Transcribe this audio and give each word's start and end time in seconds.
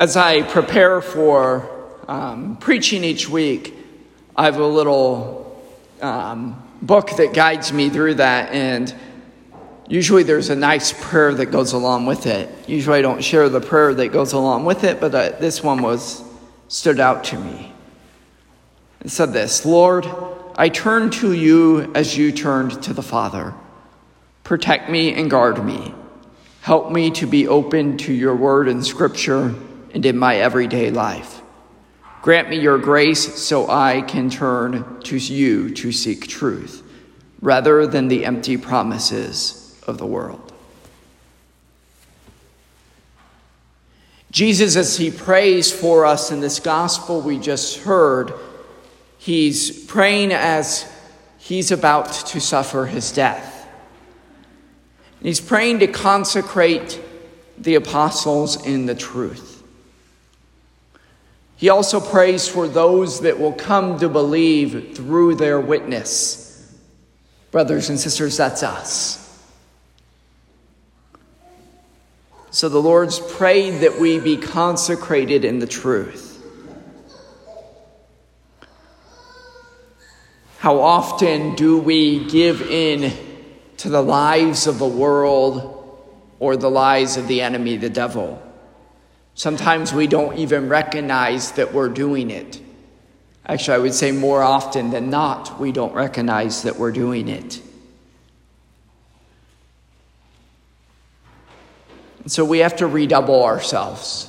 As 0.00 0.16
I 0.16 0.40
prepare 0.40 1.02
for 1.02 1.68
um, 2.08 2.56
preaching 2.56 3.04
each 3.04 3.28
week, 3.28 3.74
I 4.34 4.46
have 4.46 4.58
a 4.58 4.66
little 4.66 5.62
um, 6.00 6.56
book 6.80 7.10
that 7.18 7.34
guides 7.34 7.70
me 7.70 7.90
through 7.90 8.14
that, 8.14 8.50
and 8.50 8.94
usually 9.88 10.22
there's 10.22 10.48
a 10.48 10.56
nice 10.56 10.94
prayer 10.94 11.34
that 11.34 11.46
goes 11.50 11.74
along 11.74 12.06
with 12.06 12.24
it. 12.24 12.48
Usually 12.66 12.98
I 12.98 13.02
don't 13.02 13.22
share 13.22 13.50
the 13.50 13.60
prayer 13.60 13.92
that 13.92 14.08
goes 14.08 14.32
along 14.32 14.64
with 14.64 14.84
it, 14.84 15.00
but 15.00 15.14
uh, 15.14 15.32
this 15.38 15.62
one 15.62 15.82
was 15.82 16.24
stood 16.68 16.98
out 16.98 17.24
to 17.24 17.38
me. 17.38 17.70
It 19.04 19.10
said 19.10 19.34
this 19.34 19.66
Lord, 19.66 20.06
I 20.56 20.70
turn 20.70 21.10
to 21.10 21.34
you 21.34 21.92
as 21.94 22.16
you 22.16 22.32
turned 22.32 22.82
to 22.84 22.94
the 22.94 23.02
Father. 23.02 23.52
Protect 24.44 24.88
me 24.88 25.12
and 25.12 25.30
guard 25.30 25.62
me. 25.62 25.94
Help 26.62 26.90
me 26.90 27.10
to 27.10 27.26
be 27.26 27.46
open 27.46 27.98
to 27.98 28.14
your 28.14 28.34
word 28.34 28.66
and 28.66 28.82
scripture 28.82 29.54
and 29.92 30.04
in 30.04 30.16
my 30.16 30.36
everyday 30.36 30.90
life. 30.90 31.40
Grant 32.22 32.50
me 32.50 32.58
your 32.58 32.78
grace 32.78 33.40
so 33.40 33.70
I 33.70 34.02
can 34.02 34.28
turn 34.28 35.00
to 35.04 35.16
you 35.16 35.70
to 35.74 35.90
seek 35.90 36.26
truth 36.26 36.82
rather 37.40 37.86
than 37.86 38.08
the 38.08 38.26
empty 38.26 38.56
promises 38.58 39.80
of 39.86 39.98
the 39.98 40.06
world. 40.06 40.52
Jesus, 44.30 44.76
as 44.76 44.96
he 44.96 45.10
prays 45.10 45.72
for 45.72 46.04
us 46.04 46.30
in 46.30 46.40
this 46.40 46.60
gospel 46.60 47.20
we 47.20 47.38
just 47.38 47.80
heard, 47.80 48.32
he's 49.18 49.84
praying 49.86 50.32
as 50.32 50.90
he's 51.38 51.72
about 51.72 52.12
to 52.12 52.40
suffer 52.40 52.86
his 52.86 53.10
death. 53.10 53.66
He's 55.22 55.40
praying 55.40 55.80
to 55.80 55.86
consecrate 55.86 57.00
the 57.58 57.74
apostles 57.74 58.64
in 58.64 58.86
the 58.86 58.94
truth. 58.94 59.49
He 61.60 61.68
also 61.68 62.00
prays 62.00 62.48
for 62.48 62.66
those 62.66 63.20
that 63.20 63.38
will 63.38 63.52
come 63.52 63.98
to 63.98 64.08
believe 64.08 64.96
through 64.96 65.34
their 65.34 65.60
witness. 65.60 66.74
Brothers 67.50 67.90
and 67.90 68.00
sisters, 68.00 68.38
that's 68.38 68.62
us. 68.62 69.18
So 72.50 72.70
the 72.70 72.80
Lord's 72.80 73.20
prayed 73.20 73.80
that 73.80 74.00
we 74.00 74.18
be 74.18 74.38
consecrated 74.38 75.44
in 75.44 75.58
the 75.58 75.66
truth. 75.66 76.42
How 80.60 80.80
often 80.80 81.56
do 81.56 81.76
we 81.76 82.24
give 82.24 82.62
in 82.62 83.12
to 83.76 83.90
the 83.90 84.02
lies 84.02 84.66
of 84.66 84.78
the 84.78 84.88
world 84.88 86.00
or 86.38 86.56
the 86.56 86.70
lies 86.70 87.18
of 87.18 87.28
the 87.28 87.42
enemy, 87.42 87.76
the 87.76 87.90
devil? 87.90 88.42
Sometimes 89.40 89.94
we 89.94 90.06
don't 90.06 90.36
even 90.36 90.68
recognize 90.68 91.52
that 91.52 91.72
we're 91.72 91.88
doing 91.88 92.30
it. 92.30 92.60
Actually, 93.46 93.74
I 93.76 93.78
would 93.78 93.94
say 93.94 94.12
more 94.12 94.42
often 94.42 94.90
than 94.90 95.08
not, 95.08 95.58
we 95.58 95.72
don't 95.72 95.94
recognize 95.94 96.64
that 96.64 96.76
we're 96.76 96.92
doing 96.92 97.26
it. 97.26 97.62
And 102.22 102.30
so 102.30 102.44
we 102.44 102.58
have 102.58 102.76
to 102.76 102.86
redouble 102.86 103.42
ourselves, 103.42 104.28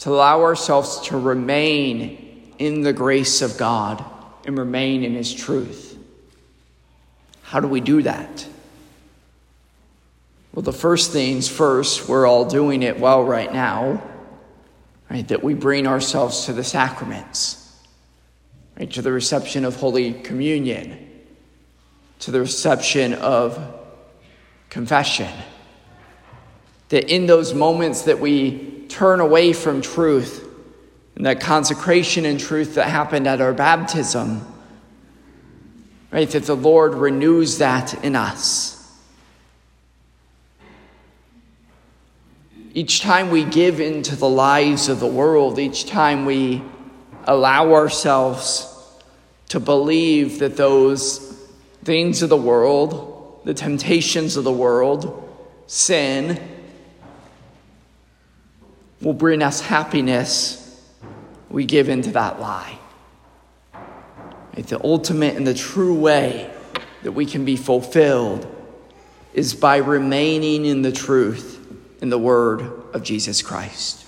to 0.00 0.10
allow 0.10 0.42
ourselves 0.42 1.00
to 1.06 1.18
remain 1.18 2.52
in 2.58 2.82
the 2.82 2.92
grace 2.92 3.40
of 3.40 3.56
God 3.56 4.04
and 4.44 4.58
remain 4.58 5.02
in 5.02 5.14
His 5.14 5.32
truth. 5.32 5.98
How 7.40 7.58
do 7.58 7.68
we 7.68 7.80
do 7.80 8.02
that? 8.02 8.46
Well, 10.54 10.62
the 10.62 10.72
first 10.72 11.12
things 11.12 11.48
first, 11.48 12.08
we're 12.08 12.26
all 12.26 12.44
doing 12.44 12.82
it 12.82 13.00
well 13.00 13.24
right 13.24 13.50
now, 13.50 14.02
right? 15.10 15.26
That 15.28 15.42
we 15.42 15.54
bring 15.54 15.86
ourselves 15.86 16.44
to 16.44 16.52
the 16.52 16.62
sacraments, 16.62 17.80
right? 18.78 18.90
To 18.92 19.00
the 19.00 19.12
reception 19.12 19.64
of 19.64 19.76
Holy 19.76 20.12
Communion, 20.12 21.08
to 22.20 22.30
the 22.30 22.40
reception 22.40 23.14
of 23.14 23.58
confession. 24.68 25.30
That 26.90 27.10
in 27.10 27.24
those 27.24 27.54
moments 27.54 28.02
that 28.02 28.20
we 28.20 28.84
turn 28.88 29.20
away 29.20 29.54
from 29.54 29.80
truth 29.80 30.46
and 31.16 31.24
that 31.24 31.40
consecration 31.40 32.26
and 32.26 32.38
truth 32.38 32.74
that 32.74 32.88
happened 32.88 33.26
at 33.26 33.40
our 33.40 33.54
baptism, 33.54 34.46
right? 36.10 36.28
That 36.28 36.44
the 36.44 36.56
Lord 36.56 36.92
renews 36.92 37.56
that 37.56 38.04
in 38.04 38.16
us 38.16 38.81
Each 42.74 43.02
time 43.02 43.30
we 43.30 43.44
give 43.44 43.80
into 43.80 44.16
the 44.16 44.28
lies 44.28 44.88
of 44.88 44.98
the 44.98 45.06
world, 45.06 45.58
each 45.58 45.84
time 45.84 46.24
we 46.24 46.62
allow 47.24 47.74
ourselves 47.74 48.66
to 49.48 49.60
believe 49.60 50.38
that 50.38 50.56
those 50.56 51.18
things 51.84 52.22
of 52.22 52.30
the 52.30 52.36
world, 52.36 53.42
the 53.44 53.52
temptations 53.52 54.38
of 54.38 54.44
the 54.44 54.52
world, 54.52 55.28
sin, 55.66 56.40
will 59.02 59.12
bring 59.12 59.42
us 59.42 59.60
happiness, 59.60 60.58
we 61.50 61.66
give 61.66 61.90
into 61.90 62.12
that 62.12 62.40
lie. 62.40 62.78
Right? 64.56 64.66
The 64.66 64.82
ultimate 64.82 65.36
and 65.36 65.46
the 65.46 65.52
true 65.52 65.94
way 65.94 66.50
that 67.02 67.12
we 67.12 67.26
can 67.26 67.44
be 67.44 67.56
fulfilled 67.56 68.46
is 69.34 69.54
by 69.54 69.76
remaining 69.76 70.64
in 70.64 70.80
the 70.80 70.92
truth 70.92 71.61
in 72.02 72.10
the 72.10 72.18
word 72.18 72.60
of 72.92 73.02
Jesus 73.04 73.40
Christ. 73.40 74.04